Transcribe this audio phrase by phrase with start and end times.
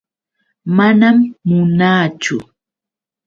[0.75, 1.17] Manam
[1.47, 2.35] munaachu.